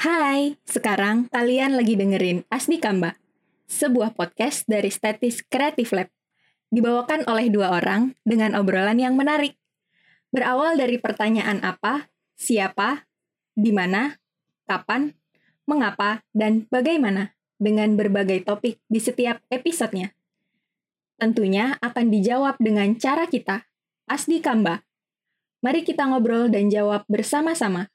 [0.00, 3.20] Hai, sekarang kalian lagi dengerin Asdi Kamba,
[3.68, 6.08] sebuah podcast dari Statis Creative Lab.
[6.72, 9.60] Dibawakan oleh dua orang dengan obrolan yang menarik.
[10.32, 13.04] Berawal dari pertanyaan apa, siapa,
[13.52, 14.16] di mana,
[14.64, 15.12] kapan,
[15.68, 20.16] mengapa, dan bagaimana dengan berbagai topik di setiap episodenya.
[21.20, 23.68] Tentunya akan dijawab dengan cara kita,
[24.08, 24.80] Asdi Kamba.
[25.60, 27.92] Mari kita ngobrol dan jawab bersama-sama.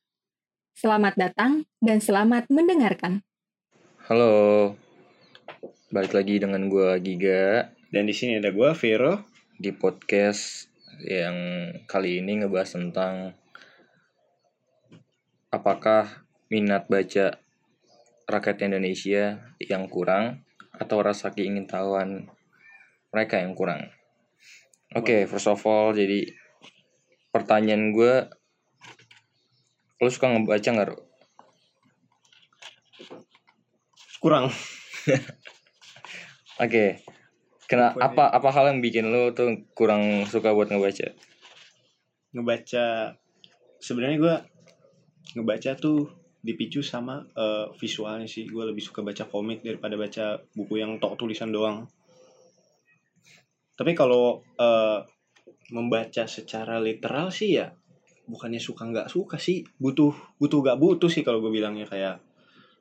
[0.75, 3.23] Selamat datang dan selamat mendengarkan.
[4.11, 4.75] Halo,
[5.87, 9.23] balik lagi dengan gue Giga Dan di sini ada gua Vero.
[9.55, 10.67] di podcast
[11.07, 13.31] yang kali ini ngebahas tentang
[15.47, 17.39] apakah minat baca
[18.27, 20.43] rakyat Indonesia yang kurang
[20.75, 22.27] atau rasa keingintahuan
[23.15, 23.95] mereka yang kurang.
[24.91, 26.35] Oke, first of all, jadi
[27.31, 28.27] pertanyaan gue,
[30.03, 30.87] lo suka ngebaca nggak?
[30.91, 30.97] Ro?
[34.19, 34.51] Kurang.
[36.63, 36.99] Oke.
[37.65, 41.15] Kena apa apa hal yang bikin lo tuh kurang suka buat ngebaca?
[42.35, 42.85] Ngebaca
[43.81, 44.35] sebenarnya gua
[45.33, 46.11] ngebaca tuh
[46.45, 48.45] dipicu sama eh, visualnya sih.
[48.51, 51.87] Gua lebih suka baca komik daripada baca buku yang tok tulisan doang.
[53.73, 54.99] Tapi kalau eh,
[55.73, 57.73] membaca secara literal sih ya
[58.25, 59.65] bukannya suka nggak suka sih.
[59.77, 62.21] Butuh butuh gak butuh sih kalau gue bilangnya kayak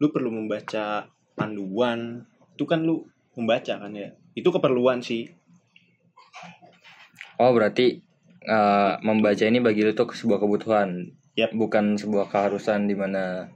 [0.00, 2.24] lu perlu membaca panduan.
[2.56, 3.04] Itu kan lu
[3.36, 4.12] membaca kan ya.
[4.34, 5.30] Itu keperluan sih.
[7.38, 7.98] Oh berarti
[8.46, 11.02] eh, membaca ini bagi lo tuh sebuah kebutuhan,
[11.34, 11.50] Yap.
[11.56, 13.50] bukan sebuah keharusan di mana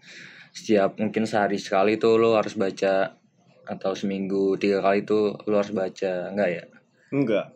[0.50, 3.14] setiap mungkin sehari sekali tuh lo harus baca
[3.68, 6.64] atau seminggu tiga kali tuh lo harus baca, enggak ya?
[7.14, 7.46] enggak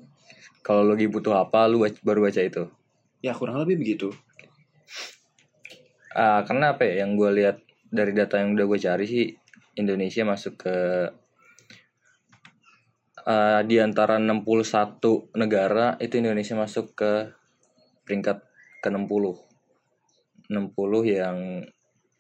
[0.62, 2.64] Kalau lo lagi butuh apa, lo baca- baru baca itu.
[3.22, 4.10] Ya kurang lebih begitu
[6.12, 7.04] Ah, karena apa ya?
[7.04, 7.56] Yang gue lihat
[7.88, 9.26] dari data yang udah gue cari sih,
[9.80, 10.76] Indonesia masuk ke
[13.24, 17.12] eh, di antara 61 negara itu Indonesia masuk ke
[18.04, 18.44] peringkat
[18.84, 19.24] ke-60.
[20.52, 21.64] 60 yang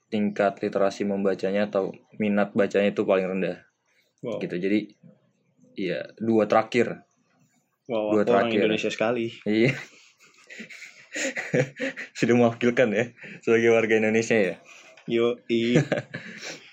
[0.08, 3.60] tingkat literasi membacanya atau minat bacanya itu paling rendah
[4.24, 4.56] wow gitu.
[4.56, 4.88] Jadi
[5.76, 7.04] iya, dua terakhir.
[7.92, 8.58] Wow, Dua orang terakhir.
[8.64, 9.26] Indonesia sekali.
[9.44, 9.76] Iya.
[12.18, 13.04] Sudah mewakilkan ya
[13.44, 14.56] sebagai warga Indonesia ya.
[15.06, 15.76] Yo, i.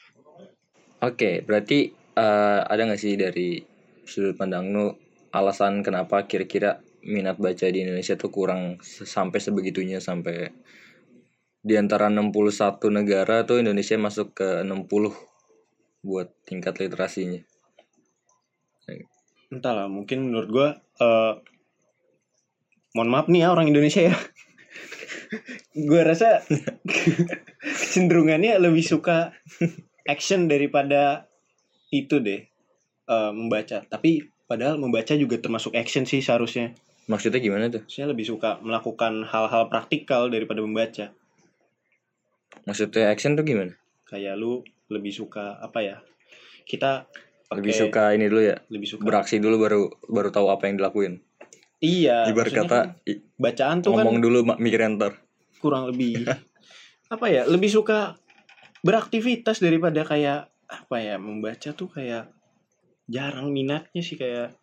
[1.07, 3.63] Oke, berarti eh, ada nggak sih dari
[4.03, 4.91] sudut pandang lu
[5.29, 10.51] alasan kenapa kira-kira minat baca di Indonesia tuh kurang sampai sebegitunya sampai
[11.59, 15.11] di antara 61 negara tuh Indonesia masuk ke 60
[16.03, 17.43] buat tingkat literasinya.
[19.49, 20.69] Entahlah, mungkin menurut gua
[21.01, 21.33] eh
[22.91, 24.15] mohon maaf nih ya orang Indonesia ya.
[25.85, 26.41] gua rasa
[27.61, 29.33] kecenderungannya lebih suka
[30.05, 31.29] action daripada
[31.89, 32.41] itu deh
[33.05, 33.85] eh, membaca.
[33.85, 34.11] Tapi
[34.45, 36.73] padahal membaca juga termasuk action sih seharusnya.
[37.05, 37.81] Maksudnya gimana tuh?
[37.89, 41.09] Saya lebih suka melakukan hal-hal praktikal daripada membaca.
[42.65, 43.73] Maksudnya action tuh gimana?
[44.05, 45.97] Kayak lu lebih suka apa ya?
[46.65, 47.09] Kita
[47.49, 50.77] Lebih pakai- suka ini dulu ya, lebih suka beraksi dulu baru baru tahu apa yang
[50.77, 51.17] dilakuin.
[51.79, 52.87] Iya, Ibarat kata kan
[53.39, 55.15] bacaan tuh kan ngomong dulu mak mikir enter.
[55.63, 56.23] kurang lebih
[57.13, 58.19] apa ya lebih suka
[58.83, 62.31] beraktivitas daripada kayak apa ya membaca tuh kayak
[63.07, 64.55] jarang minatnya sih kayak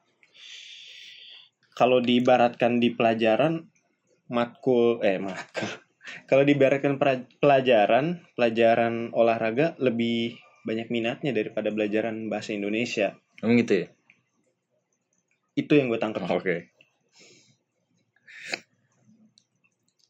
[1.77, 3.65] kalau diibaratkan di pelajaran
[4.33, 5.69] matkul eh matkul
[6.31, 6.97] kalau diibaratkan
[7.41, 13.87] pelajaran pelajaran olahraga lebih banyak minatnya daripada pelajaran bahasa Indonesia Emang gitu ya?
[15.57, 16.76] itu yang gue tangkap Oke.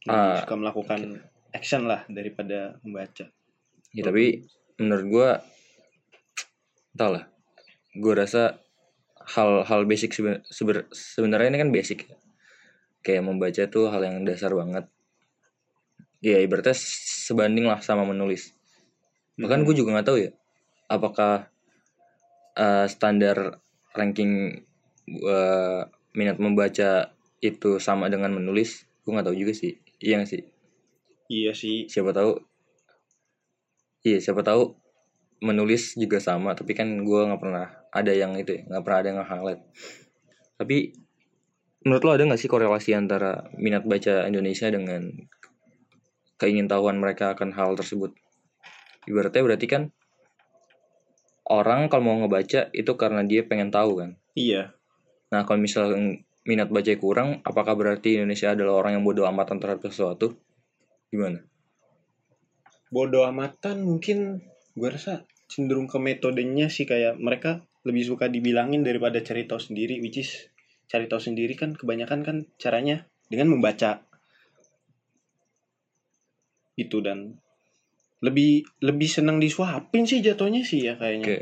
[0.06, 1.00] Lebih Ah, suka melakukan
[1.50, 3.26] action lah daripada membaca
[3.96, 4.44] Ya tapi
[4.76, 5.28] menurut gua
[6.92, 7.24] entah lah.
[7.96, 8.60] Gua rasa
[9.34, 12.16] hal-hal basic seben- sebenarnya ini kan basic ya.
[13.02, 14.86] Kayak membaca tuh hal yang dasar banget.
[16.20, 18.52] Ya ibaratnya sebanding lah sama menulis.
[19.38, 20.30] Bahkan gue juga nggak tahu ya
[20.90, 21.46] apakah
[22.56, 23.60] eh, standar
[23.94, 24.62] ranking
[25.08, 25.82] eh,
[26.16, 28.84] minat membaca itu sama dengan menulis.
[29.04, 29.76] Gue nggak tahu juga sih.
[30.00, 30.42] Iya nggak sih?
[31.26, 31.90] iya sih.
[31.90, 32.38] Siapa tahu
[34.06, 34.78] iya siapa tahu
[35.42, 39.08] menulis juga sama tapi kan gua nggak pernah ada yang itu ya nggak pernah ada
[39.10, 39.60] yang highlight
[40.56, 40.94] tapi
[41.82, 45.10] menurut lo ada nggak sih korelasi antara minat baca Indonesia dengan
[46.36, 48.12] keingintahuan mereka akan hal tersebut?
[49.08, 49.82] Ibaratnya berarti kan
[51.46, 54.10] orang kalau mau ngebaca itu karena dia pengen tahu kan?
[54.36, 54.74] Iya.
[55.32, 59.90] Nah kalau misalnya minat baca kurang apakah berarti Indonesia adalah orang yang bodoh amatan terhadap
[59.90, 60.38] sesuatu?
[61.10, 61.42] Gimana?
[62.88, 64.40] Bodoh amatan mungkin
[64.78, 69.98] gue rasa cenderung ke metodenya sih kayak mereka lebih suka dibilangin daripada cari tahu sendiri
[70.02, 70.50] which is
[70.86, 74.06] cari tahu sendiri kan kebanyakan kan caranya dengan membaca.
[76.78, 77.42] Itu dan
[78.22, 81.26] lebih lebih senang disuapin sih jatuhnya sih ya kayaknya.
[81.26, 81.38] Oke.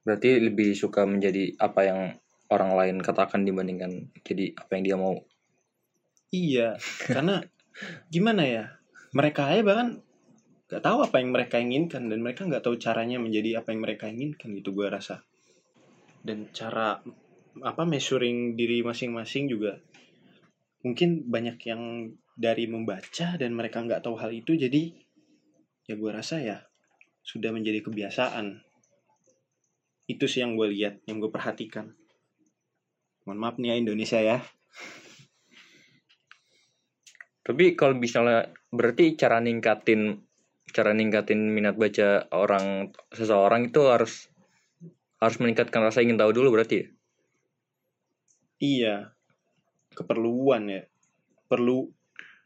[0.00, 2.00] Berarti lebih suka menjadi apa yang
[2.50, 5.14] orang lain katakan dibandingkan jadi apa yang dia mau.
[6.30, 7.42] Iya, karena
[8.14, 8.64] gimana ya?
[9.10, 10.02] Mereka aja bahkan
[10.70, 14.06] nggak tahu apa yang mereka inginkan dan mereka nggak tahu caranya menjadi apa yang mereka
[14.06, 15.26] inginkan gitu gue rasa.
[16.22, 17.02] Dan cara
[17.64, 19.74] apa measuring diri masing-masing juga
[20.80, 24.96] mungkin banyak yang dari membaca dan mereka nggak tahu hal itu jadi
[25.84, 26.58] ya gue rasa ya
[27.20, 28.64] sudah menjadi kebiasaan.
[30.08, 31.94] Itu sih yang gue lihat, yang gue perhatikan.
[33.24, 34.38] Mohon maaf nih ya Indonesia ya.
[37.44, 40.22] Tapi kalau misalnya berarti cara ningkatin
[40.70, 44.30] cara ningkatin minat baca orang seseorang itu harus
[45.18, 46.86] harus meningkatkan rasa ingin tahu dulu berarti ya?
[48.60, 48.94] Iya,
[49.96, 50.82] keperluan ya.
[51.48, 51.90] Perlu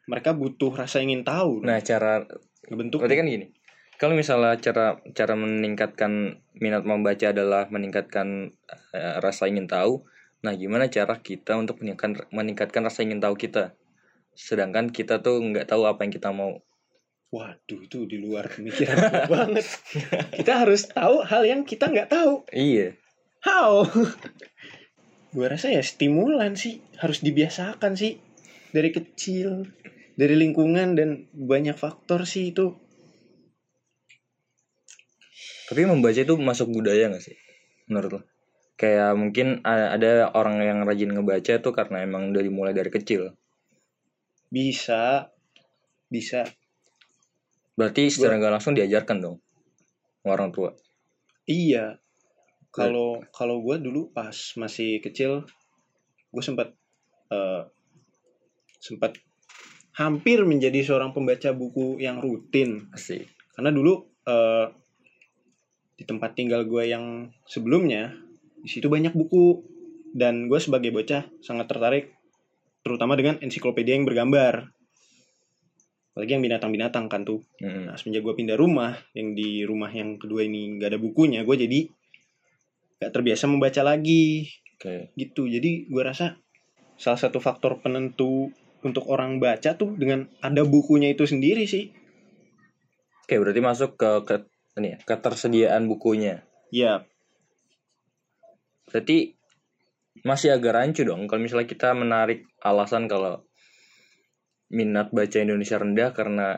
[0.06, 1.64] mereka butuh rasa ingin tahu.
[1.66, 2.24] Nah, cara
[2.70, 3.02] ngebentuk.
[3.02, 3.46] berarti kan gini.
[3.94, 8.50] Kalau misalnya cara cara meningkatkan minat membaca adalah meningkatkan
[8.94, 10.02] eh, rasa ingin tahu,
[10.44, 13.72] nah gimana cara kita untuk meningkatkan meningkatkan rasa ingin tahu kita?
[14.36, 16.60] Sedangkan kita tuh nggak tahu apa yang kita mau.
[17.32, 18.94] Waduh, itu di luar pemikiran
[19.32, 19.64] banget.
[20.36, 22.44] Kita harus tahu hal yang kita nggak tahu.
[22.52, 22.94] Iya.
[23.40, 23.88] How?
[25.34, 28.20] Gua rasa ya stimulan sih harus dibiasakan sih
[28.70, 29.66] dari kecil,
[30.14, 32.74] dari lingkungan dan banyak faktor sih itu.
[35.64, 37.40] Tapi membaca itu masuk budaya gak sih?
[37.88, 38.33] Menurut lo?
[38.74, 43.30] Kayak mungkin ada orang yang rajin ngebaca tuh karena emang dari mulai dari kecil.
[44.50, 45.30] Bisa,
[46.10, 46.42] bisa.
[47.74, 49.36] Berarti secara nggak langsung diajarkan dong
[50.26, 50.72] orang tua.
[51.44, 52.00] Iya.
[52.74, 55.46] Kalau kalau gue dulu pas masih kecil,
[56.34, 56.74] gue sempat
[57.30, 57.62] eh,
[58.82, 59.14] sempat
[59.94, 62.90] hampir menjadi seorang pembaca buku yang rutin.
[62.90, 63.30] Asik.
[63.54, 64.66] Karena dulu eh,
[65.94, 68.10] di tempat tinggal gue yang sebelumnya,
[68.64, 69.60] di situ banyak buku
[70.16, 72.16] dan gue sebagai bocah sangat tertarik,
[72.80, 74.72] terutama dengan ensiklopedia yang bergambar.
[76.14, 77.44] Apalagi yang binatang-binatang kan tuh.
[77.60, 77.92] Mm-mm.
[77.92, 81.56] Nah, semenjak gue pindah rumah, yang di rumah yang kedua ini gak ada bukunya, gue
[81.60, 81.80] jadi
[83.04, 85.12] gak terbiasa membaca lagi, Oke.
[85.18, 85.44] gitu.
[85.44, 86.38] Jadi gue rasa
[86.96, 88.48] salah satu faktor penentu
[88.86, 91.90] untuk orang baca tuh dengan ada bukunya itu sendiri sih.
[93.26, 94.34] Oke, berarti masuk ke, ke
[94.78, 96.46] ini ya, ketersediaan bukunya.
[96.70, 97.02] Ya,
[98.88, 99.32] Berarti
[100.22, 103.42] masih agak rancu dong kalau misalnya kita menarik alasan kalau
[104.70, 106.48] minat baca Indonesia rendah karena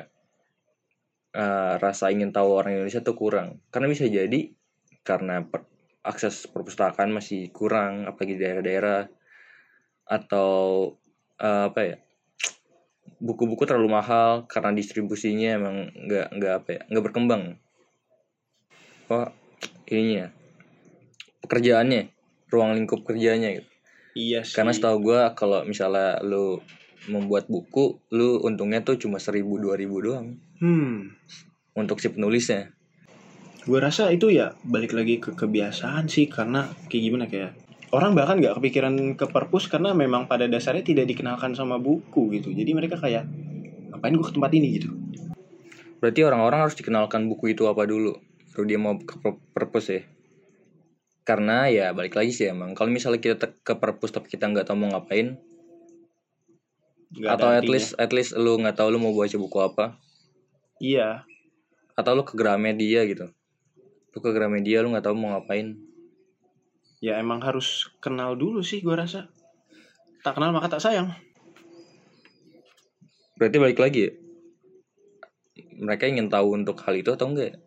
[1.35, 3.61] eh, rasa ingin tahu orang Indonesia tuh kurang.
[3.73, 4.53] Karena bisa jadi
[5.07, 5.67] karena per-
[6.07, 9.11] akses perpustakaan masih kurang apalagi di daerah-daerah
[10.07, 10.95] atau
[11.43, 11.97] eh, apa ya
[13.19, 17.43] buku-buku terlalu mahal karena distribusinya emang nggak nggak apa ya nggak berkembang
[19.09, 19.29] oh
[19.89, 20.31] ininya
[21.43, 22.16] pekerjaannya
[22.51, 23.69] ruang lingkup kerjanya gitu.
[24.17, 24.57] Iya sih.
[24.57, 26.65] karena setahu gua kalau misalnya lu
[27.13, 30.41] membuat buku lu untungnya tuh cuma seribu dua ribu doang.
[30.59, 31.13] Hmm,
[31.77, 32.73] untuk si penulisnya.
[33.67, 37.51] Gue rasa itu ya balik lagi ke kebiasaan sih karena kayak gimana kayak
[37.91, 42.55] orang bahkan nggak kepikiran ke perpus karena memang pada dasarnya tidak dikenalkan sama buku gitu.
[42.55, 43.27] Jadi mereka kayak
[43.93, 44.69] ngapain gue ke tempat ini?
[44.81, 44.91] gitu.
[45.97, 48.15] berarti orang-orang harus dikenalkan buku itu apa dulu?
[48.55, 50.01] Baru dia mau ke per- perpus ya
[51.27, 54.79] karena ya balik lagi sih emang kalau misalnya kita ke perpus tapi kita nggak tahu
[54.79, 55.35] mau ngapain
[57.15, 59.97] ada atau at least at least lu nggak tahu lu mau baca buku apa.
[60.83, 61.23] Iya.
[61.95, 63.31] Atau lu ke Gramedia gitu.
[64.13, 65.79] Lu ke Gramedia lu nggak tahu mau ngapain.
[67.01, 69.31] Ya emang harus kenal dulu sih gue rasa.
[70.27, 71.15] Tak kenal maka tak sayang.
[73.37, 74.13] berarti balik lagi ya?
[75.77, 77.61] Mereka ingin tahu untuk hal itu atau enggak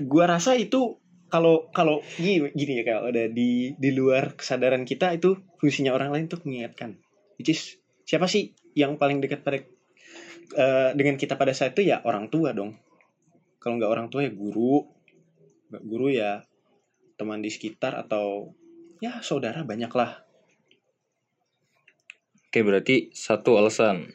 [0.00, 5.10] gue rasa itu kalau kalau gini, gini ya kalau ada di di luar kesadaran kita
[5.10, 6.96] itu fungsinya orang lain tuh mengingatkan.
[7.36, 7.60] Which is
[8.06, 9.58] siapa sih yang paling dekat pada
[10.54, 12.78] eh, dengan kita pada saat itu ya orang tua dong.
[13.58, 14.86] Kalau nggak orang tua ya guru,
[15.74, 16.46] nggak guru ya
[17.18, 18.54] teman di sekitar atau
[19.02, 20.22] ya saudara banyak lah.
[22.46, 24.14] Oke berarti satu alasan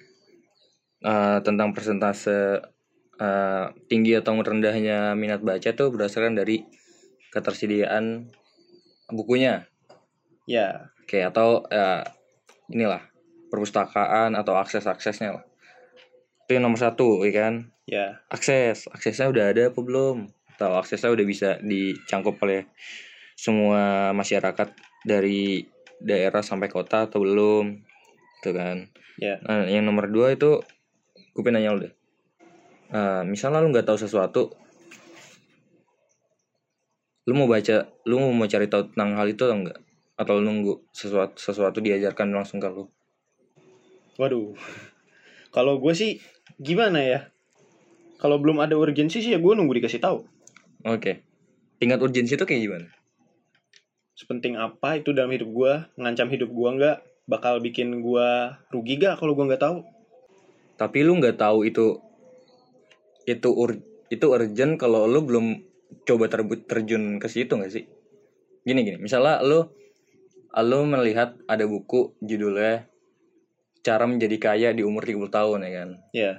[1.03, 2.63] eh, tentang persentase
[3.21, 6.65] eh, tinggi atau rendahnya minat baca tuh berdasarkan dari
[7.29, 8.33] ketersediaan
[9.13, 9.69] bukunya.
[10.49, 10.89] Ya.
[11.05, 12.01] Oke atau eh,
[12.73, 13.05] inilah
[13.53, 15.45] perpustakaan atau akses aksesnya lah.
[16.47, 17.53] Itu yang nomor satu ya kan?
[17.85, 18.25] Ya.
[18.33, 18.89] Akses.
[18.89, 20.31] Aksesnya udah ada apa belum?
[20.57, 22.65] Atau aksesnya udah bisa dicangkup oleh
[23.37, 24.73] semua masyarakat
[25.05, 25.65] dari
[26.01, 27.85] daerah sampai kota atau belum?
[28.41, 28.89] Itu kan.
[29.21, 29.37] Ya.
[29.45, 30.63] Nah, yang nomor dua itu
[31.31, 32.00] gue pengen nanya lu deh
[32.91, 34.51] Nah, misalnya lu nggak tahu sesuatu
[37.29, 39.79] lu mau baca lu mau cari tahu tentang hal itu atau enggak
[40.17, 42.89] atau lu nunggu sesuatu sesuatu diajarkan langsung ke lu?
[44.19, 44.53] Waduh.
[45.49, 46.21] Kalau gue sih
[46.61, 47.19] gimana ya?
[48.21, 50.21] Kalau belum ada urgensi sih ya gue nunggu dikasih tahu.
[50.85, 51.25] Oke.
[51.81, 52.87] Tingkat urgensi itu kayak gimana?
[54.13, 56.97] Sepenting apa itu dalam hidup gue ngancam hidup gue nggak?
[57.25, 58.29] Bakal bikin gue
[58.69, 59.81] rugi gak kalau gue nggak tahu?
[60.77, 61.97] Tapi lu nggak tahu itu
[63.27, 63.77] itu ur,
[64.09, 65.45] itu urgent kalau lu belum
[66.07, 67.85] coba terbut terjun ke situ nggak sih?
[68.65, 68.97] Gini gini.
[69.01, 69.67] Misalnya lu
[70.51, 72.85] lu melihat ada buku judulnya
[73.81, 75.89] cara menjadi kaya di umur 30 tahun ya kan?
[76.11, 76.31] Ya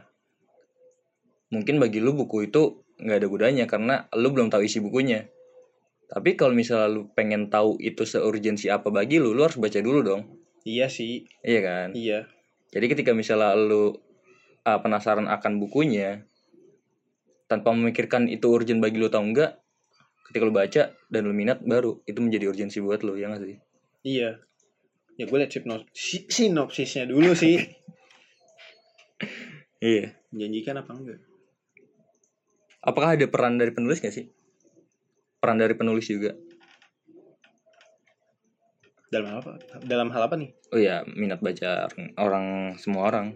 [1.53, 5.29] mungkin bagi lu buku itu nggak ada gunanya karena lu belum tahu isi bukunya.
[6.09, 10.01] Tapi kalau misalnya lu pengen tahu itu seurgensi apa bagi lu lu harus baca dulu
[10.01, 10.23] dong.
[10.65, 11.29] Iya sih.
[11.45, 11.89] Iya kan?
[11.93, 12.27] Iya.
[12.73, 14.01] Jadi ketika misalnya lu
[14.65, 16.25] uh, penasaran akan bukunya
[17.53, 19.61] tanpa memikirkan itu urgent bagi lu atau enggak
[20.33, 20.83] ketika lu baca
[21.13, 23.61] dan lu minat baru itu menjadi urgensi buat lu ya nggak sih?
[24.09, 24.41] Iya.
[25.21, 27.61] Ya gue liat sinopsis si- sinopsisnya dulu sih.
[29.83, 30.15] Iya.
[30.31, 31.19] Menjanjikan apa enggak?
[32.87, 34.31] Apakah ada peran dari penulis gak sih?
[35.43, 36.39] Peran dari penulis juga.
[39.11, 39.53] Dalam hal apa?
[39.83, 40.55] Dalam hal apa nih?
[40.71, 43.35] Oh ya minat baca orang semua orang.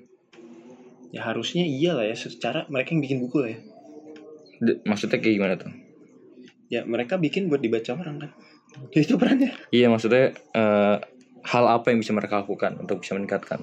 [1.11, 3.58] Ya harusnya iya lah ya secara mereka yang bikin buku lah ya
[4.60, 5.72] D- maksudnya kayak gimana tuh?
[6.66, 8.30] Ya mereka bikin buat dibaca orang kan?
[8.92, 9.52] Ya, itu perannya.
[9.70, 10.96] Iya maksudnya eh,
[11.46, 13.62] hal apa yang bisa mereka lakukan untuk bisa meningkatkan?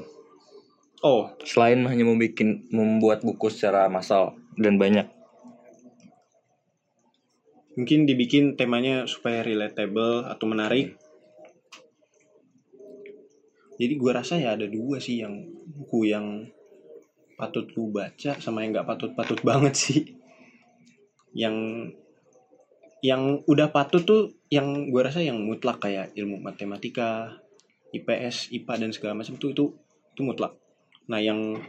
[1.03, 1.27] Oh.
[1.43, 2.39] Selain hanya membuat
[2.71, 5.03] membuat buku secara massal dan banyak.
[7.75, 10.95] Mungkin dibikin temanya supaya relatable atau menarik.
[13.75, 16.47] Jadi gua rasa ya ada dua sih yang buku yang
[17.33, 19.99] patut lu baca sama yang nggak patut-patut banget sih
[21.33, 21.89] yang
[23.03, 27.35] yang udah patut tuh yang gua rasa yang mutlak kayak ilmu matematika
[27.91, 29.65] IPS IPA dan segala macam tuh itu
[30.13, 30.55] itu mutlak
[31.09, 31.59] nah yang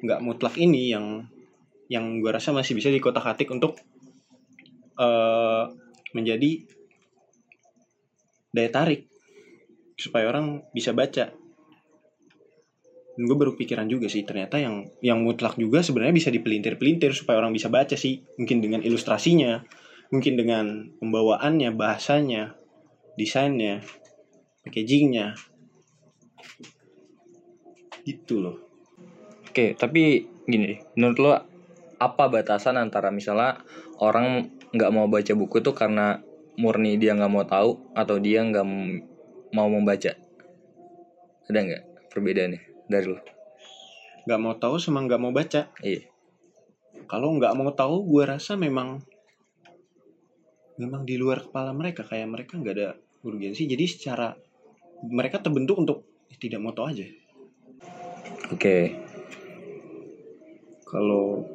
[0.00, 1.26] nggak mutlak ini yang
[1.90, 3.80] yang gua rasa masih bisa dikotak-atik untuk
[5.00, 5.64] eh
[6.14, 6.66] menjadi
[8.50, 9.06] daya tarik
[9.94, 11.30] supaya orang bisa baca.
[13.18, 17.42] Dan gue baru pikiran juga sih ternyata yang yang mutlak juga sebenarnya bisa dipelintir-pelintir supaya
[17.42, 18.22] orang bisa baca sih.
[18.38, 19.62] Mungkin dengan ilustrasinya,
[20.14, 20.64] mungkin dengan
[20.98, 22.54] pembawaannya, bahasanya,
[23.18, 23.82] desainnya,
[24.62, 25.38] packagingnya.
[28.06, 28.56] Gitu loh.
[29.50, 31.30] oke tapi gini menurut lo
[32.00, 33.60] apa batasan antara misalnya
[34.00, 36.22] orang nggak mau baca buku itu karena
[36.56, 38.66] murni dia nggak mau tahu atau dia nggak
[39.52, 40.14] mau membaca
[41.50, 43.18] ada nggak perbedaannya dari lo
[44.20, 45.70] Gak mau tahu sama gak mau baca.
[45.80, 46.04] iya
[47.06, 49.00] Kalau nggak mau tahu, gue rasa memang
[50.76, 52.88] memang di luar kepala mereka kayak mereka nggak ada
[53.22, 53.66] urgensi.
[53.66, 54.30] Jadi secara
[55.06, 57.06] mereka terbentuk untuk "Eh, tidak mau tahu aja.
[58.50, 58.76] oke
[60.84, 61.46] Kalau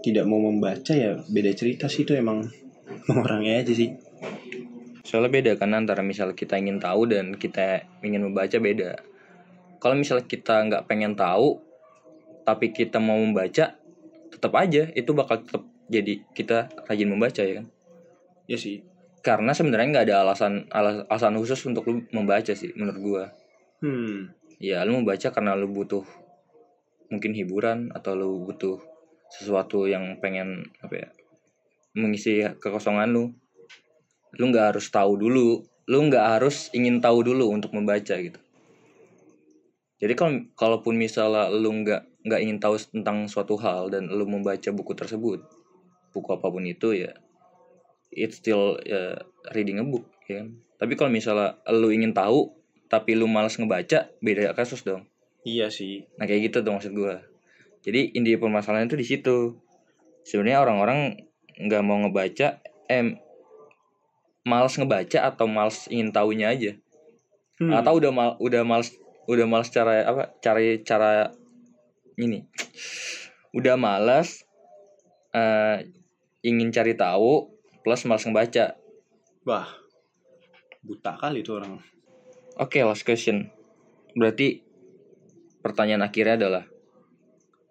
[0.00, 2.46] tidak mau membaca ya beda cerita sih itu emang
[3.24, 3.90] orangnya aja sih.
[5.02, 9.00] soalnya beda kan antara misal kita ingin tahu dan kita ingin membaca beda
[9.78, 11.62] kalau misal kita nggak pengen tahu
[12.42, 13.78] tapi kita mau membaca
[14.28, 17.66] tetap aja itu bakal tetap jadi kita rajin membaca ya kan?
[18.48, 18.84] Ya sih.
[19.18, 23.24] karena sebenarnya nggak ada alasan alas- alasan khusus untuk lu membaca sih menurut gua.
[23.82, 24.30] Hmm.
[24.62, 26.06] ya lu membaca karena lu butuh
[27.10, 28.78] mungkin hiburan atau lu butuh
[29.28, 31.08] sesuatu yang pengen apa ya
[31.98, 33.34] mengisi kekosongan lu.
[34.38, 35.66] Lu nggak harus tahu dulu.
[35.90, 38.38] Lu nggak harus ingin tahu dulu untuk membaca gitu
[39.98, 44.70] jadi kalau kalaupun misalnya lu nggak nggak ingin tahu tentang suatu hal dan lu membaca
[44.70, 45.42] buku tersebut
[46.14, 47.12] buku apa pun itu ya
[48.12, 49.20] it's still ya,
[49.52, 50.48] reading a book ya kan?
[50.78, 52.54] Tapi kalau misalnya lu ingin tahu
[52.88, 55.04] tapi lu malas ngebaca beda kasus dong.
[55.44, 56.04] Iya sih.
[56.16, 57.20] nah kayak gitu tuh maksud gua.
[57.84, 59.56] Jadi inti permasalahan itu di situ.
[60.24, 61.18] Sebenarnya orang-orang
[61.58, 63.18] nggak mau ngebaca eh
[64.46, 66.72] malas ngebaca atau malas ingin tahunya aja.
[67.58, 67.74] Hmm.
[67.74, 68.94] atau udah mal udah males
[69.28, 71.28] udah males cara apa cari cara
[72.16, 72.48] ini.
[73.52, 74.48] Udah malas
[75.36, 75.84] eh,
[76.40, 77.52] ingin cari tahu
[77.84, 78.80] plus malas ngebaca.
[79.44, 79.68] Wah.
[80.80, 81.76] Buta kali itu orang.
[82.58, 83.52] oke last question.
[84.16, 84.64] Berarti
[85.60, 86.64] pertanyaan akhirnya adalah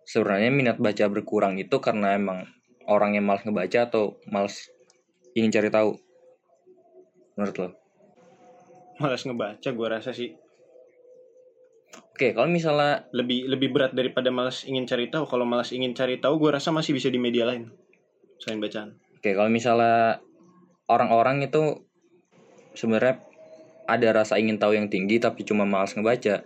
[0.08, 2.48] sebenarnya minat baca berkurang itu karena emang
[2.88, 4.70] orang yang malas ngebaca atau malas
[5.34, 5.98] ingin cari tahu?
[7.36, 7.70] Menurut lo?
[9.02, 10.32] Malas ngebaca gue rasa sih
[12.18, 15.30] oke kalau misalnya lebih lebih berat daripada malas ingin cari tahu.
[15.30, 17.70] Kalau malas ingin cari tahu gue rasa masih bisa di media lain.
[18.42, 18.98] Selain bacaan.
[19.22, 20.18] Oke kalau misalnya
[20.90, 21.86] orang-orang itu
[22.74, 23.22] sebenarnya
[23.86, 26.42] ada rasa ingin tahu yang tinggi tapi cuma malas ngebaca.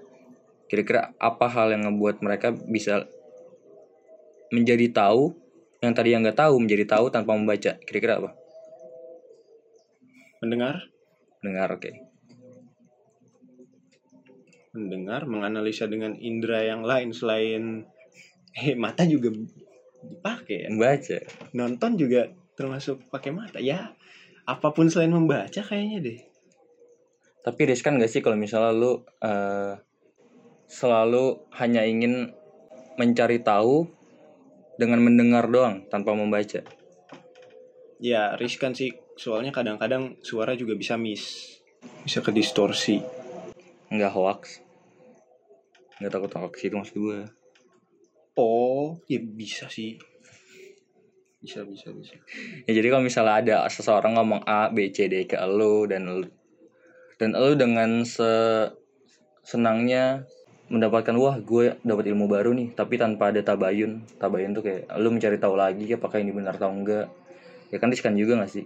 [0.68, 3.08] Kira-kira apa hal yang ngebuat mereka bisa
[4.52, 5.32] menjadi tahu
[5.80, 7.80] yang tadi yang nggak tahu menjadi tahu tanpa membaca?
[7.88, 8.36] Kira-kira apa?
[10.44, 10.92] Mendengar?
[11.40, 12.11] Dengar oke
[14.72, 17.84] mendengar menganalisa dengan indera yang lain selain
[18.56, 19.32] eh mata juga
[20.04, 20.70] dipakai ya.
[20.72, 21.20] Membaca.
[21.56, 23.60] Nonton juga termasuk pakai mata.
[23.60, 23.96] Ya
[24.48, 26.20] apa pun selain membaca kayaknya deh.
[27.42, 29.74] Tapi riskan gak sih kalau misalnya lu eh,
[30.72, 32.32] selalu hanya ingin
[32.96, 33.90] mencari tahu
[34.80, 36.64] dengan mendengar doang tanpa membaca?
[38.02, 41.58] Ya riskan sih soalnya kadang-kadang suara juga bisa miss
[42.02, 43.21] bisa ke distorsi
[43.92, 44.64] nggak hoax.
[46.00, 47.20] Nggak takut hoax itu maksud gue
[48.40, 50.00] oh ya bisa sih.
[51.42, 52.16] Bisa bisa bisa.
[52.70, 56.26] Ya jadi kalau misalnya ada seseorang ngomong A B C D ke lu dan lu
[57.20, 58.30] dan lu dengan se
[59.42, 60.24] senangnya
[60.70, 64.06] mendapatkan wah gue dapat ilmu baru nih tapi tanpa ada tabayun.
[64.22, 67.10] Tabayun tuh kayak lu mencari tahu lagi apakah ini benar atau enggak.
[67.74, 68.66] Ya kan riskan juga gak sih?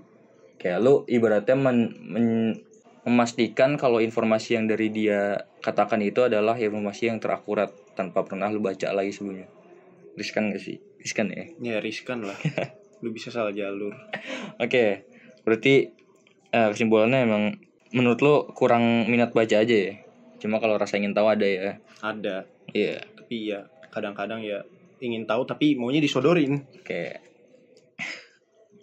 [0.60, 2.60] Kayak lu ibaratnya men- men-
[3.06, 8.60] memastikan kalau informasi yang dari dia katakan itu adalah informasi yang terakurat tanpa pernah lu
[8.60, 9.46] baca lagi sebelumnya
[10.18, 12.36] riskan gak sih riskan ya ya riskan lah
[13.06, 13.94] lu bisa salah jalur
[14.58, 15.04] Oke,
[15.44, 15.92] berarti
[16.50, 17.44] eh, kesimpulannya emang
[17.92, 19.94] menurut lo kurang minat baca aja ya.
[20.40, 21.78] Cuma kalau rasa ingin tahu ada ya.
[22.00, 23.04] ada Iya.
[23.16, 24.64] tapi ya kadang-kadang ya
[25.04, 27.20] ingin tahu tapi maunya disodorin Oke.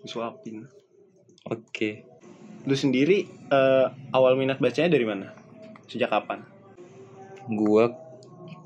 [0.04, 0.68] disuapin
[1.48, 2.04] Oke.
[2.62, 5.34] Lu sendiri eh, awal minat bacanya dari mana
[5.86, 6.46] sejak kapan
[7.50, 7.90] Gua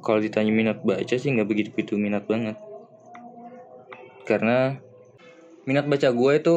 [0.05, 2.55] kalau ditanya minat baca sih nggak begitu begitu minat banget.
[4.23, 4.77] Karena
[5.65, 6.55] minat baca gue itu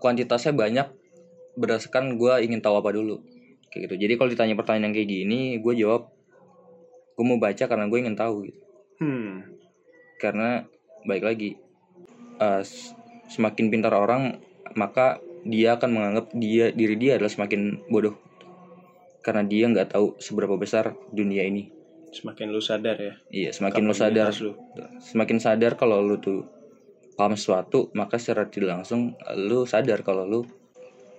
[0.00, 0.88] kuantitasnya banyak
[1.54, 3.20] berdasarkan gue ingin tahu apa dulu.
[3.70, 3.94] Kayak gitu.
[4.08, 6.08] Jadi kalau ditanya pertanyaan yang kayak gini, gue jawab
[7.12, 8.60] gue mau baca karena gue ingin tahu gitu.
[8.98, 9.60] hmm
[10.16, 10.62] karena
[11.02, 11.50] baik lagi
[12.62, 12.94] s-
[13.28, 14.38] semakin pintar orang
[14.78, 18.14] maka dia akan menganggap dia diri dia adalah semakin bodoh.
[19.22, 21.70] Karena dia nggak tahu seberapa besar dunia ini.
[22.12, 23.14] Semakin lu sadar ya?
[23.32, 24.30] Iya semakin lu sadar.
[24.36, 24.52] lu.
[25.00, 26.44] semakin sadar kalau lu tuh
[27.16, 30.40] paham sesuatu maka secara tidak langsung lu sadar kalau lu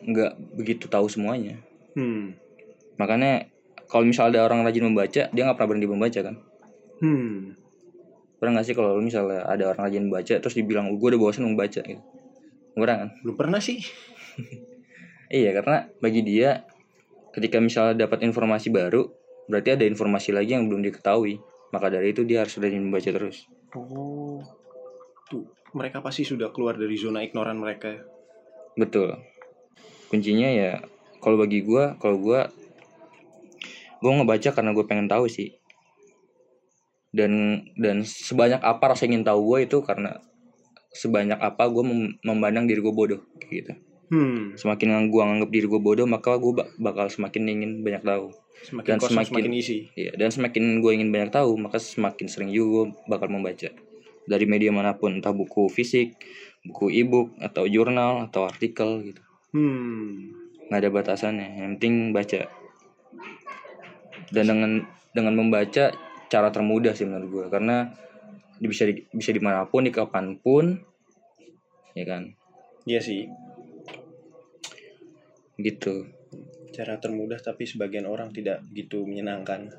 [0.03, 1.57] nggak begitu tahu semuanya.
[1.95, 2.35] Hmm.
[2.99, 3.47] Makanya
[3.87, 6.35] kalau misalnya ada orang rajin membaca dia nggak pernah berhenti membaca kan?
[6.99, 7.55] Hmm.
[8.37, 11.47] Pernah nggak sih kalau lu misalnya ada orang rajin membaca terus dibilang gue udah bosan
[11.47, 12.03] membaca gitu.
[12.73, 13.09] Pernah kan?
[13.23, 13.79] Belum pernah sih
[15.33, 16.61] Iya karena bagi dia
[17.33, 19.09] ketika misalnya dapat informasi baru
[19.49, 21.41] berarti ada informasi lagi yang belum diketahui
[21.73, 23.49] maka dari itu dia harus rajin membaca terus.
[23.73, 24.37] oh
[25.25, 28.01] tuh mereka pasti sudah keluar dari zona ignoran mereka ya.
[28.77, 29.17] Betul.
[30.13, 30.77] Kuncinya ya
[31.17, 32.53] kalau bagi gua kalau gua
[33.97, 35.57] gua ngebaca karena gue pengen tahu sih.
[37.09, 40.17] Dan dan sebanyak apa rasa ingin tahu gue itu karena
[40.93, 43.73] sebanyak apa gue mem- memandang diri gue bodoh kayak gitu.
[44.13, 48.29] Hmm Semakin yang gue nganggap diri gue bodoh maka gue bakal semakin ingin banyak tahu.
[48.63, 52.25] semakin Dan kosong semakin- semakin isi Iya, dan semakin gue ingin banyak tahu, maka semakin
[52.29, 53.69] sering juga gue bakal membaca.
[54.23, 56.15] Dari media mana pun, entah buku fisik,
[56.63, 59.21] buku e-book, atau jurnal, atau artikel gitu.
[59.51, 60.31] hmm
[60.71, 62.47] Nggak ada batasannya, yang penting baca.
[64.33, 64.71] Dan dengan
[65.11, 65.93] dengan membaca,
[66.25, 67.45] cara termudah sih menurut gue.
[67.51, 67.91] Karena
[68.57, 70.79] bisa di, bisa di mana pun, di kapan pun,
[71.93, 72.31] ya kan,
[72.87, 73.27] iya sih
[75.61, 76.09] gitu.
[76.73, 79.69] cara termudah tapi sebagian orang tidak begitu menyenangkan.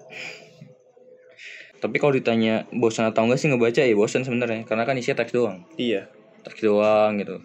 [1.83, 5.35] Tapi kalau ditanya bosan atau enggak sih ngebaca ya bosan sebenarnya, karena kan isinya teks
[5.35, 5.67] doang.
[5.75, 6.07] iya.
[6.47, 7.43] Teks doang gitu.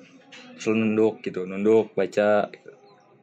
[0.55, 2.47] Terus lu nunduk gitu nunduk baca.
[2.47, 2.69] Gitu.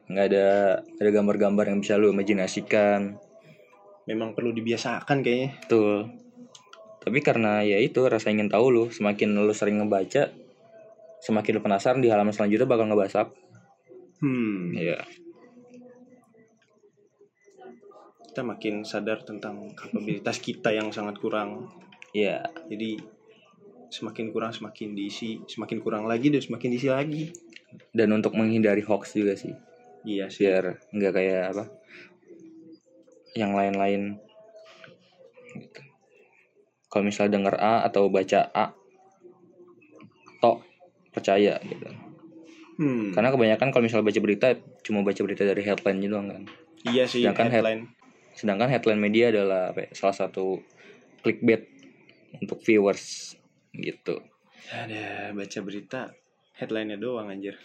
[0.07, 0.47] nggak ada
[0.83, 3.19] ada gambar-gambar yang bisa lu imajinasikan.
[4.07, 5.55] Memang perlu dibiasakan kayaknya.
[5.63, 6.11] Betul.
[7.07, 10.31] Tapi karena ya itu rasa ingin tahu lu semakin lu sering ngebaca
[11.23, 13.33] semakin lu penasaran di halaman selanjutnya bakal ngebahas apa
[14.21, 14.73] hmm.
[14.77, 14.99] Ya
[18.37, 21.73] kita makin sadar tentang kapabilitas kita yang sangat kurang.
[22.13, 23.01] Ya jadi
[23.89, 27.33] semakin kurang semakin diisi semakin kurang lagi dan semakin diisi lagi.
[27.89, 29.57] Dan untuk menghindari hoax juga sih.
[30.05, 30.45] Iya sih.
[30.45, 31.65] Biar nggak kayak apa
[33.33, 34.21] yang lain-lain.
[35.57, 35.81] Gitu.
[36.87, 38.77] kalau misalnya denger A atau baca A
[40.37, 40.61] tok
[41.09, 42.06] percaya gitu
[42.77, 43.09] Hmm.
[43.09, 44.47] karena kebanyakan kalau misalnya baca berita
[44.85, 46.43] cuma baca berita dari headline doang kan
[46.85, 47.81] iya sih sedangkan head- headline.
[48.37, 50.61] sedangkan headline media adalah apa ya, salah satu
[51.19, 51.65] clickbait
[52.37, 53.33] untuk viewers
[53.73, 54.21] gitu
[54.69, 56.13] Ada baca berita
[56.53, 57.57] headline-nya doang anjir.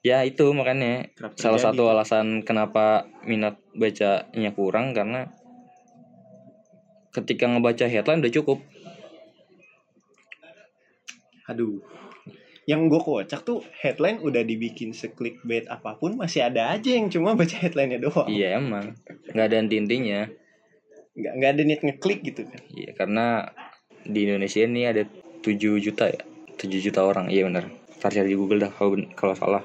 [0.00, 1.90] ya itu makanya Kerap salah terjadi satu tuh.
[1.90, 2.84] alasan kenapa
[3.22, 5.26] minat bacanya kurang karena
[7.10, 8.62] ketika ngebaca headline udah cukup
[11.46, 11.82] Aduh.
[12.66, 17.38] Yang gue kocak tuh headline udah dibikin se-clickbait apa pun masih ada aja yang cuma
[17.38, 18.26] baca headline-nya doang.
[18.26, 18.98] iya emang.
[19.30, 20.26] Nggak ada intinya
[21.16, 22.60] Nggak, nggak ada niat ngeklik gitu kan.
[22.74, 23.54] iya karena
[24.02, 25.02] di Indonesia ini ada
[25.46, 26.22] 7 juta ya.
[26.58, 27.30] 7 juta orang.
[27.30, 29.64] Iya benar Ntar cari di Google dah kalau kalau salah.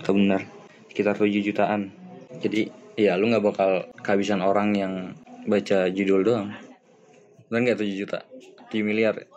[0.00, 0.42] Atau benar
[0.88, 1.92] sekitar 7 jutaan.
[2.40, 4.92] Jadi ya lu nggak bakal kehabisan orang yang
[5.44, 6.48] baca judul doang.
[7.52, 8.18] Benar nggak 7 juta?
[8.72, 9.28] 7 miliar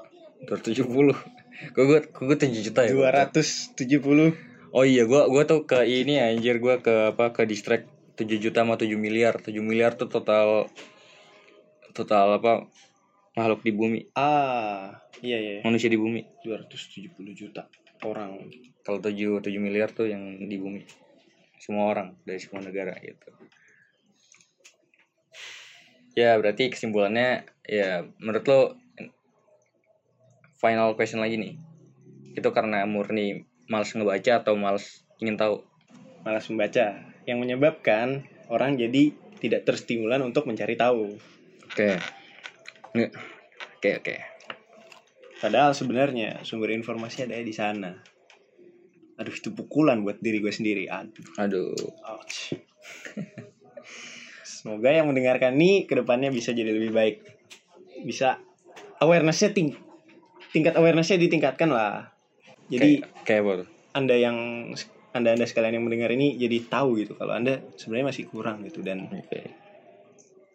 [0.48, 1.43] 270
[1.74, 2.92] Gue, kok gue 7 juta ya?
[2.92, 7.86] 270 Oh iya, gua gua tuh ke ini anjir gua ke apa ke distract
[8.18, 9.38] 7 juta sama 7 miliar.
[9.38, 10.66] 7 miliar tuh total
[11.94, 12.66] total apa
[13.38, 15.54] makhluk di bumi, Ah, iya iya.
[15.62, 16.26] manusia di bumi.
[16.42, 17.70] 270 juta
[18.02, 18.50] orang.
[18.82, 20.82] Kalau 7 7 miliar tuh yang di bumi.
[21.62, 23.30] Semua orang dari semua negara gitu.
[26.18, 28.62] Ya, berarti kesimpulannya ya menurut lo
[30.58, 31.54] final question lagi nih.
[32.34, 35.64] Itu karena murni males ngebaca atau males ingin tahu?
[36.24, 41.20] Malas membaca yang menyebabkan orang jadi tidak terstimulan untuk mencari tahu.
[41.68, 42.00] Oke.
[42.96, 43.14] Nge-
[43.84, 44.16] Oke, oke.
[45.44, 48.00] Padahal sebenarnya sumber informasi ada di sana.
[49.20, 50.88] Aduh itu pukulan buat diri gue sendiri.
[50.88, 51.36] Aduh.
[51.36, 51.76] Aduh.
[52.08, 52.56] Ouch.
[54.48, 57.16] Semoga yang mendengarkan ini ke depannya bisa jadi lebih baik.
[58.08, 58.40] Bisa
[59.04, 59.76] awarenessnya ting
[60.54, 62.14] tingkat awarenessnya ditingkatkan lah.
[62.70, 64.38] Jadi kayak, kayak anda yang
[65.14, 68.82] anda anda sekalian yang mendengar ini jadi tahu gitu kalau anda sebenarnya masih kurang gitu
[68.82, 69.54] dan Oke.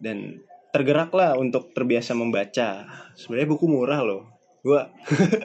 [0.02, 2.86] dan tergeraklah untuk terbiasa membaca.
[3.18, 4.22] Sebenarnya buku murah loh.
[4.62, 4.90] Gua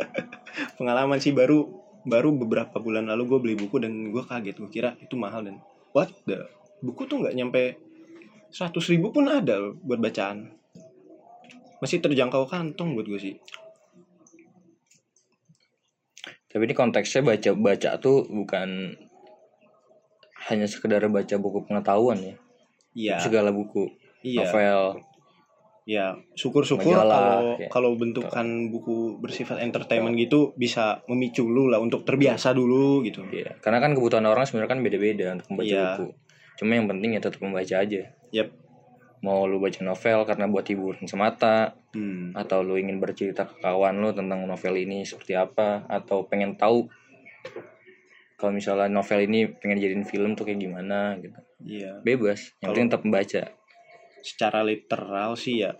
[0.77, 4.91] pengalaman sih baru baru beberapa bulan lalu gue beli buku dan gue kaget gue kira
[4.99, 5.63] itu mahal dan
[5.95, 6.43] what the
[6.83, 7.79] buku tuh nggak nyampe
[8.51, 10.51] 100 ribu pun ada loh buat bacaan
[11.79, 13.35] masih terjangkau kantong buat gue sih
[16.53, 18.93] Tapi ini konteksnya baca-baca tuh bukan
[20.47, 22.35] hanya sekedar baca buku pengetahuan ya.
[22.93, 23.89] iya Segala buku,
[24.21, 25.01] iya novel.
[25.83, 27.67] ya syukur-syukur kalau ya.
[27.67, 33.59] kalau bentukan buku bersifat entertainment gitu bisa memicu lu lah untuk terbiasa dulu gitu Iya.
[33.59, 35.83] Karena kan kebutuhan orang sebenarnya kan beda-beda untuk membaca Iya.
[35.99, 36.07] buku.
[36.55, 38.01] Cuma yang penting ya tetap membaca aja.
[38.31, 38.47] Yap.
[39.23, 42.35] Mau lu baca novel karena buat hiburan semata, hmm.
[42.35, 46.91] atau lu ingin bercerita ke kawan lu tentang novel ini seperti apa, atau pengen tahu
[48.35, 51.39] kalau misalnya novel ini pengen jadiin film tuh kayak gimana gitu.
[51.63, 53.43] iya Bebas, yang penting tetap membaca.
[54.23, 55.75] secara literal sih ya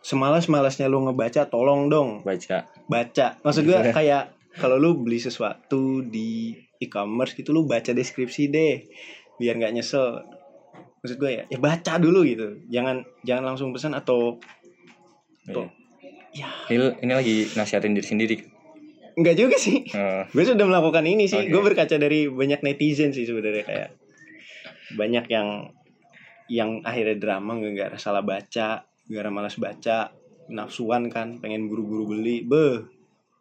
[0.00, 2.70] semalas-malasnya lu ngebaca tolong dong Baca.
[2.88, 8.86] baca maksud gue kayak kalau lu beli sesuatu di e-commerce gitu lu baca deskripsi deh
[9.36, 10.22] biar nggak nyesel
[11.00, 14.36] maksud gue ya ya baca dulu gitu jangan jangan langsung pesan atau
[15.42, 15.66] Tuh.
[16.30, 16.46] Iya.
[16.46, 18.36] ya Ini, ini lagi nasihatin diri sendiri.
[19.12, 21.50] enggak juga sih Eh, gue sudah melakukan ini sih Oke.
[21.50, 23.90] gue berkaca dari banyak netizen sih sebenarnya kayak
[24.94, 25.48] banyak yang
[26.46, 30.10] yang akhirnya drama nggak gara salah baca gara malas baca
[30.46, 32.86] nafsuan kan pengen buru-buru beli beh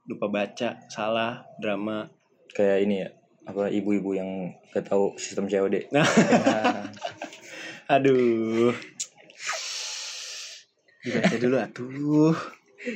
[0.05, 2.09] lupa baca salah drama
[2.49, 3.09] kayak ini ya,
[3.45, 4.29] apa ibu-ibu yang
[4.69, 5.89] gak tahu sistem COD.
[5.89, 6.01] Nah.
[7.89, 8.73] Aduh
[10.99, 12.35] dibaca dulu atuh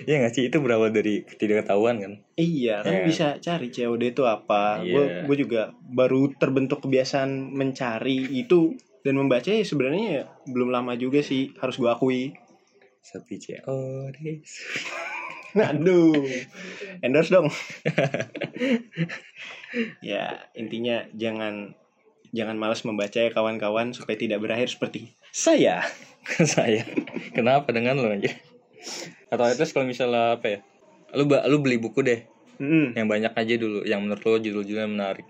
[0.06, 2.14] Iya gak sih itu berawal dari ketidaktahuan kan?
[2.36, 3.04] iya kan Iya.
[3.04, 5.24] bisa cari COD itu apa Iya.
[5.24, 11.20] gue juga baru terbentuk kebiasaan mencari itu dan membaca ya sebenarnya ya belum lama juga
[11.20, 12.32] sih harus gue akui
[13.02, 14.18] Sepi COD.
[15.70, 16.26] aduh
[17.00, 17.46] endorse dong
[20.02, 21.78] ya intinya jangan
[22.34, 25.86] jangan malas membaca ya kawan-kawan supaya tidak berakhir seperti saya
[26.56, 26.88] Saya.
[27.36, 28.32] Kenapa dengan lo aja?
[29.28, 30.60] Atau itu kalau misalnya apa ya?
[31.14, 32.22] Lu lu beli buku deh
[32.54, 35.26] Mm, yang banyak aja dulu yang menurut lo judul-judulnya menarik.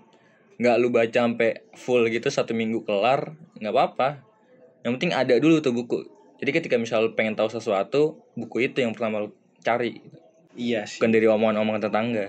[0.60, 4.20] Nggak lu baca sampai full gitu satu minggu kelar, nggak apa-apa.
[4.84, 6.04] Yang penting ada dulu tuh buku.
[6.36, 9.32] Jadi ketika misal lu pengen tahu sesuatu, buku itu yang pertama lu
[9.64, 10.04] cari.
[10.54, 12.26] iya sih bukan dari omongan-omongan tetangga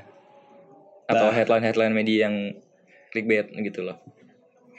[1.05, 2.57] atau headline-headline media yang
[3.13, 4.01] clickbait gitu loh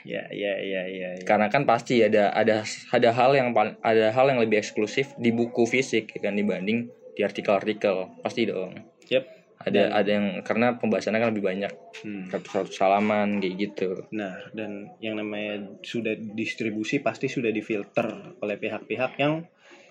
[0.06, 1.08] Ya, ya, ya, ya.
[1.18, 1.26] ya.
[1.26, 2.62] Karena kan pasti ada ada
[2.94, 3.50] ada hal yang
[3.82, 6.86] ada hal yang lebih eksklusif di buku fisik ya kan dibanding
[7.18, 8.22] di artikel-artikel.
[8.22, 8.78] Pasti dong.
[9.10, 9.24] Yep.
[9.66, 11.72] Ada Dan- ada yang karena pembahasannya kan lebih banyak.
[12.06, 12.30] Hmm.
[12.30, 13.90] Satu-satu salaman kayak gitu.
[14.14, 19.42] Nah, dan yang namanya sudah distribusi pasti sudah difilter oleh pihak-pihak yang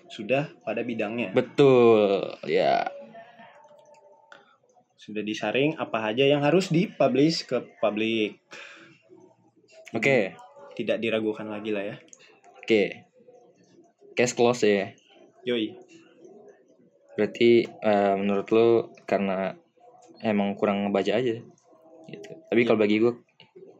[0.08, 1.34] sudah pada bidangnya.
[1.34, 2.30] Betul.
[2.46, 2.88] Ya.
[4.96, 8.38] Sudah disaring apa aja yang harus dipublish ke publik.
[9.96, 10.36] Oke.
[10.76, 11.96] Tidak diragukan lagi lah ya.
[12.60, 13.08] Oke.
[14.12, 14.92] Case close ya.
[15.48, 15.72] Yoi.
[17.16, 18.68] Berarti eh, menurut lo
[19.08, 19.56] karena
[20.20, 21.40] emang kurang ngebaca aja
[22.06, 22.30] gitu.
[22.52, 23.16] Tapi kalau bagi gue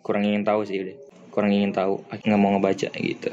[0.01, 0.97] kurang ingin tahu sih udah.
[1.31, 3.31] Kurang ingin tahu, nggak mau ngebaca gitu.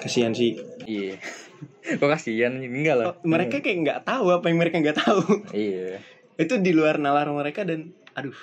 [0.00, 0.56] Kasihan sih.
[0.88, 1.20] Iya.
[2.00, 3.06] Kok kasihan enggak lah.
[3.12, 5.44] Oh, mereka kayak nggak tahu apa yang mereka nggak tahu.
[5.52, 6.00] Iya.
[6.40, 8.36] Itu di luar nalar mereka dan aduh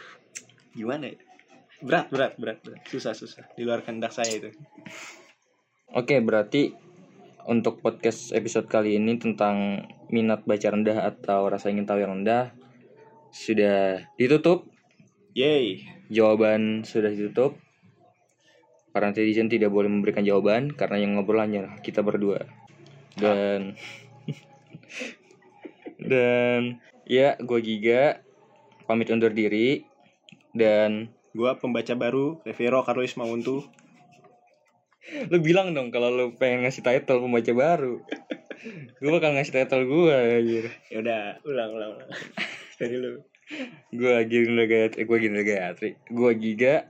[0.77, 1.17] gimana ya?
[1.81, 2.81] Berat, berat, berat, berat.
[2.85, 3.49] Susah, susah.
[3.57, 4.53] Di luar kehendak saya itu.
[5.97, 6.77] Oke, berarti
[7.49, 12.53] untuk podcast episode kali ini tentang minat baca rendah atau rasa ingin tahu yang rendah
[13.33, 14.69] sudah ditutup.
[15.33, 15.89] Yay.
[16.13, 17.57] Jawaban sudah ditutup.
[18.93, 22.45] Para netizen tidak boleh memberikan jawaban karena yang ngobrol hanya kita berdua.
[23.17, 23.73] Dan
[26.11, 26.77] dan
[27.09, 28.21] ya gue Giga
[28.85, 29.81] pamit undur diri
[30.53, 33.63] dan Gua pembaca baru, Revero Carlos Mauntu.
[35.33, 38.03] lu bilang dong kalau lu pengen ngasih title pembaca baru.
[39.01, 40.65] gue bakal ngasih title gue anjir.
[40.93, 42.09] Ya udah, ulang, ulang, ulang.
[42.79, 43.25] Dari lu.
[44.29, 46.87] Ginda Gayatri gue Ginda Gayatri gue Giga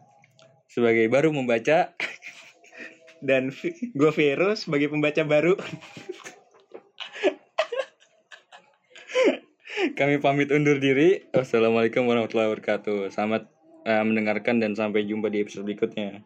[0.69, 1.97] sebagai baru membaca
[3.21, 3.53] Dan
[3.97, 5.53] gue Vero sebagai pembaca baru.
[9.97, 13.49] kami pamit undur diri wassalamualaikum warahmatullahi wabarakatuh selamat
[13.85, 16.21] eh, mendengarkan dan sampai jumpa di episode berikutnya